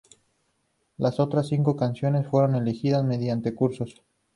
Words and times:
Las 0.97 1.19
otras 1.19 1.47
cinco 1.49 1.75
canciones 1.75 2.25
fueron 2.25 2.55
elegidas 2.55 3.03
mediante 3.03 3.53
concurso. 3.53 3.93